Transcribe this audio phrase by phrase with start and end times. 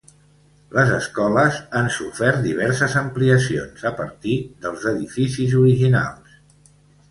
[0.77, 6.37] Les escoles han sofert diverses ampliacions, a partir dels edificis originals.